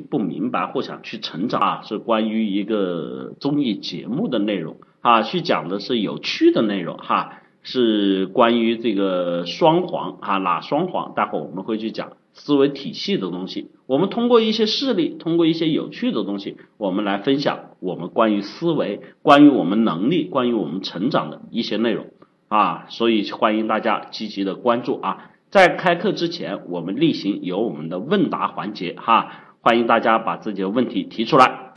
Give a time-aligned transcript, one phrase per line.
[0.00, 11.12] 不明白或想去成长啊，是关于一个综艺节目的内容啊，去讲的是有趣的内容哈，是关于这个双簧啊，哪双簧？
[11.14, 13.70] 待会儿我们会去讲思维体系的东西。
[13.86, 22.06] 我们通过一些事例，通过一些有趣的东西，我们来分享我们关于思维、关于我们能力、关于我们成长的一些内容
[22.48, 25.28] 啊，所以欢迎大家积极的关注啊。
[25.50, 31.70] 在开课之前，我们例行有我们的问答环节哈，欢迎大家把自己的问题提出来。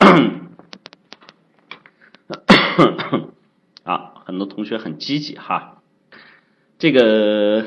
[3.84, 5.80] 啊，很多同学很积极哈。
[6.78, 7.62] 这个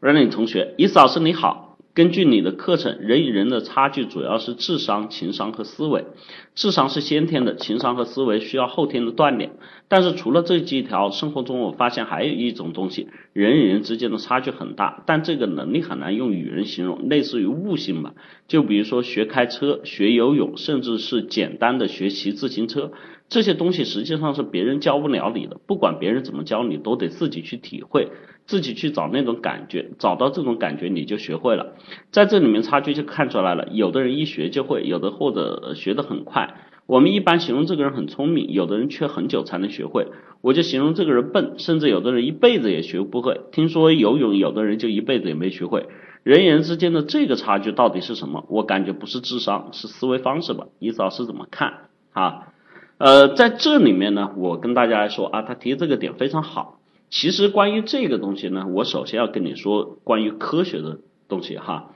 [0.00, 1.69] Running 同学，伊思老师你好。
[1.92, 6.04] 根据你的课程，人与人的差距主要是智商、情商和思维。
[6.54, 9.52] 智商是先天的，情商和思维需要后天的锻炼。
[9.88, 18.14] 但是除了这几条，生活中我发现还有一种东西，人与人之间的差距很大，但这个能力很难用语言形容，类似于悟性吧。
[18.46, 22.92] 就比如说学开车、学游泳，甚至是简单的学骑自行车，
[23.30, 28.08] 这些东西实际上是别人教不了你的，不管别人怎么教你，都得自己去体会。
[28.46, 31.76] 自己去找那种感觉，找到这种感觉你就学会了，
[32.10, 33.68] 在这里面差距就看出来了。
[33.70, 36.56] 有的人一学就会，有的或者学得很快。
[36.86, 40.08] 我们一般形容这个人很聪明，有的人却很久才能学会。
[40.40, 43.42] 我就形容这个人笨，甚至有的人一辈子也学不会。
[43.52, 45.86] 听说游泳，有的人就一辈子也没学会。
[46.24, 48.44] 人与人之间的这个差距到底是什么？
[48.48, 50.66] 我感觉不是智商，是思维方式吧？
[50.80, 52.48] 你老师怎么看啊？
[53.00, 56.80] 呃，在这里面呢，我跟大家来说啊，他提这个点非常好。
[57.08, 61.92] 其实关于这个东西呢，我首先要跟你说关于科学的东西哈。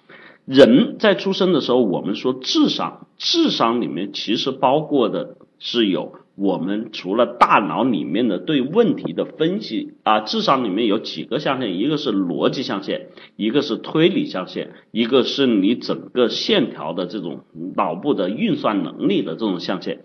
[0.47, 17.41] 人在出生的时候，我们说智商，智商里面其实包括的是有我们除了大脑里面的对问题的分析啊，智商里面有几个象限，一个是逻辑象限，一个是推理象限，一个是你整个线条的这种
[17.77, 20.01] 脑部的运算能力的这种象限。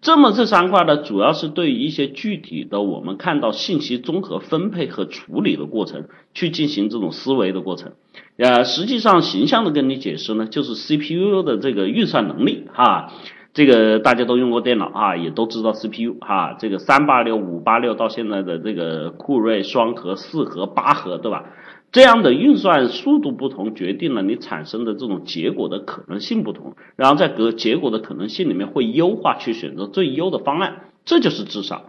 [0.00, 7.92] 这么这三块呢，主要是对于一些具体的我们看到信息综合分配和处理的过程，去进行这种思维的过程。
[8.38, 13.12] 呃，实际上形象的跟你解释呢，就是 CPU 的这个运算能力哈。
[13.52, 16.56] 这个大家都用过电脑啊，也都知道 CPU 哈。
[16.58, 21.44] 这个三八六、五八六到现在的这个酷睿双核、四核、八核，对吧？
[21.92, 31.82] 这样的运算速度不同，决定了你产生的这种结果的可能性不同，然后在个结果的可能性里面会优化去选择最优的方案，这就是智商。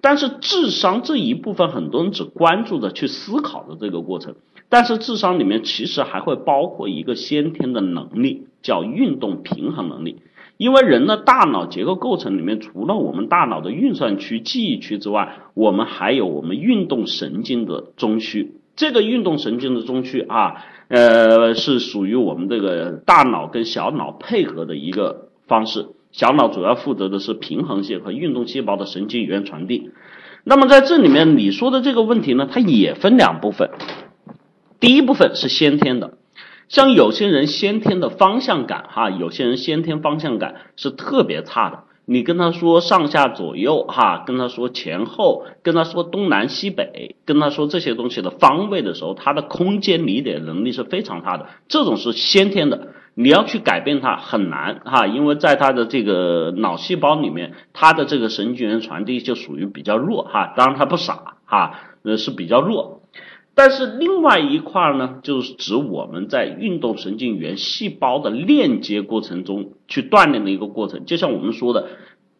[0.00, 4.36] 但是智商这一部分很多人只关注的去思考的这个过程，
[4.68, 10.18] 但是智商里面其实还会包括一个先天的能力，叫运动平衡能力。
[10.56, 18.48] 因为人的大脑结构构成里面，除了我们大脑的运算区、记忆区之外，我们还有我们运动神经的中枢。
[18.78, 25.88] 这个运动神经的中区啊，呃，是属于我们这个大脑跟小脑配合的一个方式。
[26.12, 29.90] 小脑主要负责的是平衡性和运动细胞的神经元传递。
[30.44, 33.70] 那么在这里面，你说的这个问题呢，它也分两部分。
[34.78, 36.16] 第一部分是先天的，
[36.68, 41.82] 像有些人先天的方向感哈，有些人先天方向感是特别差的。
[42.10, 51.48] 你跟他说上下左右哈，跟他说前后，跟他说东南西北，跟他说这些东西的方位的时候，他的空间理解能力是非常差的。
[51.68, 60.54] 这种是先天的，你要去改变他很难哈，因为在他的这个脑细胞里面，他的这个神经元传递就属于比较弱哈。
[60.56, 62.97] 当然他不傻哈，呃是比较弱。
[63.58, 71.06] 但是另外一块呢，就是指我们在运动神经元细胞的链接过程中去锻炼的一个过程。
[71.06, 71.88] 就像我们说的，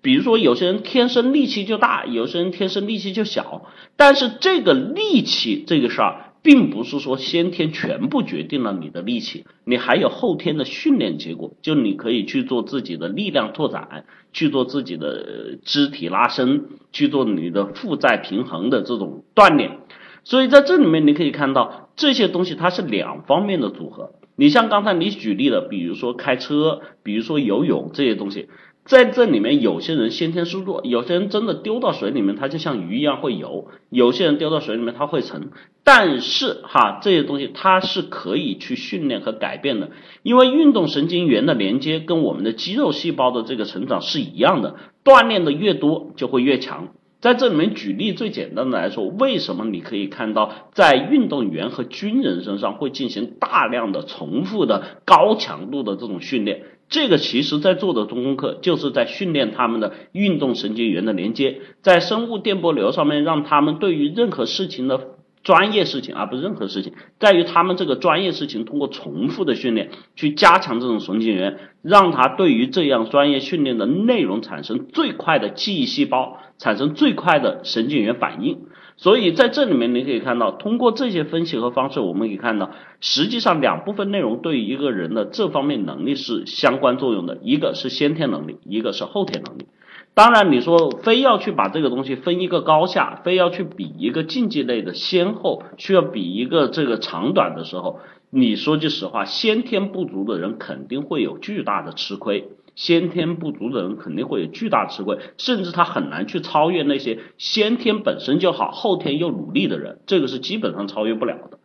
[0.01, 3.67] 比如说有些人天生力气就大，有些人天生力气就小。
[3.97, 11.51] 但是这个力气这个事儿，并不是说先天全部决定了你的力气，你还有后天的训练结果。
[11.63, 19.81] 就你可以去做自己的力量拓展，去做自己的肢体拉伸，去做你的负载平衡的这种锻炼。
[20.29, 24.11] 所以在这里面你可以看到这些东西它是两方面的组合。
[24.37, 28.51] 你像刚才你举例的，比如说开车，比如说游泳这些东西，
[28.85, 35.49] 在这里面有些人先天是弱，有些人真的丢到水里面他就像鱼一样会游，有些人丢到水里面他会沉。
[35.83, 39.93] 但是哈这些东西它是可以去训练和改变的，
[40.23, 46.89] 因为运动神经元的连接跟我们的肌肉细胞的这个成长是一样的，锻炼的越多就会越强。
[47.21, 56.63] 在这里面举例最简单的来说，为什么你可以看到在运动员和军人身上会进行大量的重复的高强度的这种训练？
[56.89, 78.67] 这个其实在做的中功课就是在训练他们的运动神经元的连接，在生物电波流上面让他们对于任何事情的专业事情，而不是任何事情，在于他们这个专业事情通过重复的训练去加强这种神经元，让他对于这样专业训练的内容产生最快的记忆细胞，产生最快的神经元反应。
[78.97, 89.67] 所以在这里面你可以看到，通过这些分析和方式，我们可以看到，实际上两部分内容对于一个人的这方面能力是相关作用的，一个是先天能力，一个是后天能力。
[90.15, 98.01] 当然，你说非要去把这个东西分一个高下，非要去比一个竞技类的先后，需要比一个这个长短的时候，
[98.31, 111.58] 你说句实话，先天不足的人肯定会有巨大的吃亏，先天不足的人肯定会有巨大吃亏，甚至他很难去超越那些先天本身就好，后天又努力的人，这个是基本上超越不了的。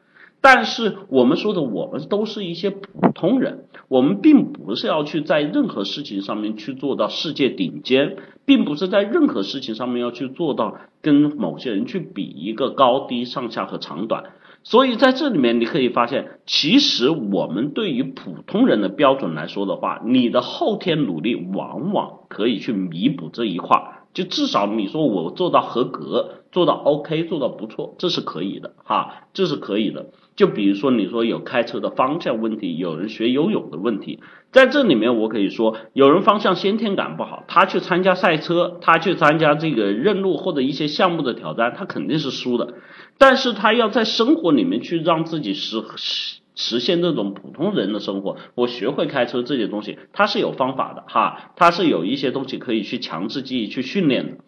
[0.46, 14.26] 但是我们说的，我们都是一些普通人，我们并不是要去在任何事情上面去做到世界顶尖，并不是在任何事情上面要去做到跟某些人去比一个高低上下和长短。
[14.66, 23.82] 所以在这里面你可以发现，其实我们对于普通人的标准来说的话，你的后天努力往往可以去弥补这一块。
[24.14, 30.12] 就至少你说我做到合格，做到 OK，做到不错，这是可以的哈，这是可以的。
[30.38, 34.22] 就比如说你说有开车的方向问题，有人学游泳的问题，
[34.52, 42.76] 在这里面我可以说，有人方向先天感不好，他去参加赛车，他去参加这个认路或者一些项目的挑战，他肯定是输的。
[43.18, 46.40] 但是他要在生活里面去让自己实实。
[46.56, 54.44] 实现这种普通人的生活，我学会开车这些东西，它是有方法的哈，它是有一些东西可以去强制记忆去训练的。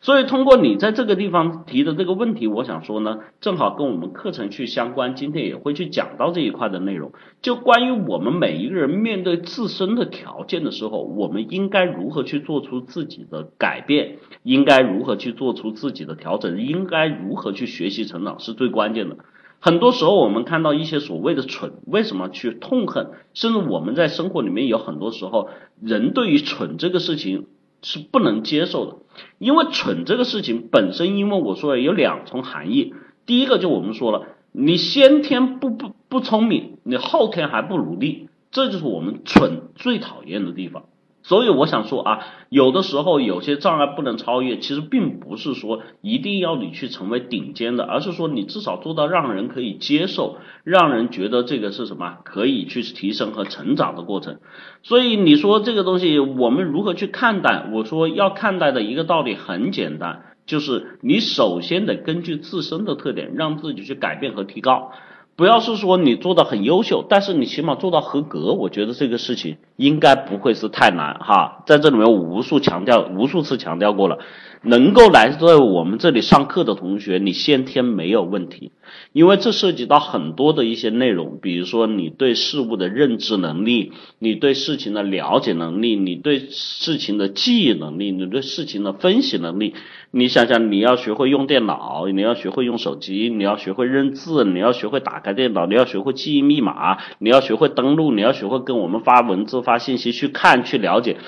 [0.00, 7.12] 所以通过你在这个地方提的这个问题，我想说呢，正好跟我们课程去相关，今天也会去讲到这一块的内容。
[7.42, 19.16] 就关于我们每一个人面对自身的条件的时候，我们应该如何去做出自己的改变，应该如何去做出自己的调整，应该如何去学习成长，是最关键的。
[19.60, 23.10] 很多时候，我们看到一些所谓的蠢，为什么去痛恨？
[23.34, 25.48] 甚至我们在生活里面有很多时候，
[25.82, 27.46] 人对于蠢这个事情
[27.82, 28.96] 是不能接受的，
[29.38, 32.94] 因为蠢这个事情本身，因为我说有两重含义。
[33.26, 40.86] 第一个就我们说了，你先天不不不聪明，你后天还不努力，这就是我们蠢最讨厌的地方。
[41.28, 54.38] 所以我想说啊，有的时候有些障碍不能超越，其实并不是说一定要你去成为顶尖的，而是说你至少做到让人可以接受，让人觉得这个是什么可以去提升和成长的过程。
[54.82, 57.68] 所以你说这个东西我们如何去看待？
[57.74, 64.92] 我说要看待的一个道理很简单，就是你首先得根据自身的特点，让自己去改变和提高。
[65.38, 71.62] 不要是说你做的很优秀，但是你起码做到合格，我觉得这个事情应该不会是太难哈。
[71.64, 74.18] 在这里面我无数强调，无数次强调过了。
[74.62, 78.72] 能够来在我们这里上课的同学，你先天没有问题，
[79.12, 89.74] 因为这涉及到很多的一些内容，比如说你对事物的认知能力，你对事情的了解能力，你对事情的记忆能力，你对事情的分析能力。
[90.10, 101.18] 你想想，你要学会用电脑，你要学会用手机，你要学会认字，你要学会打台电脑，你要学会记忆密码，你要学会登录，你要学会跟我们发文字、发信息去看、去了解。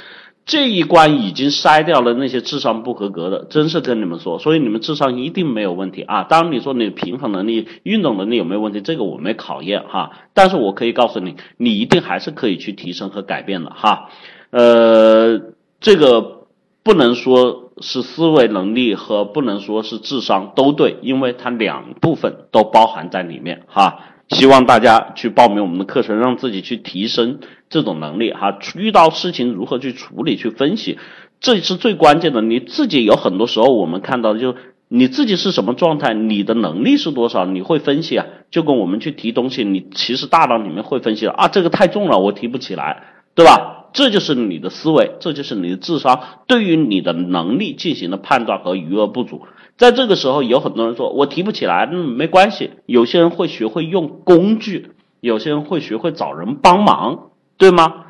[0.47, 6.25] 这一关已经筛掉了那些智商不合格的，真是跟你们说，所以你们智商一定没有问题啊。
[6.25, 10.13] 当然你说你平衡能力、运动能力有没有问题，这个我没考验哈。
[10.33, 14.09] 但是我可以告诉你，你一定还是可以去提升和改变的哈。
[14.49, 15.41] 呃，
[15.79, 16.47] 这个
[16.83, 24.01] 不能说是思维能力和不能说是智商都对，因为它两部分都包含在里面哈。
[24.29, 28.59] 希望大家去报名我们的课程，让自己去提升这种能力哈。
[28.77, 30.99] 遇到事情如何去处理、去分析，
[31.41, 32.41] 这是最关键的。
[32.41, 34.55] 你自己有很多时候，我们看到就
[34.87, 38.27] 你自己是什么状态，你的能力是多少，你会分析啊。
[38.53, 43.03] 就跟我们去提东西，你其实大脑里面会分析啊，这个太重了，我提不起来，
[43.35, 43.80] 对吧？
[43.93, 49.43] 这就是你的思维，这就是你的智商对于你的能力进行了判断和余额不足。
[49.77, 52.71] 在这个时候，有很多人说我提不起来，嗯，没关系。
[52.87, 58.05] 有些人会学会用工具，有些人会学会找人帮忙，对吗？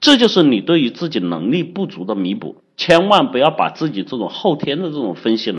[0.00, 2.56] 这就是你对于自己能力不足的弥补。
[2.76, 5.50] 千万不要把自己这种后天的这种分析。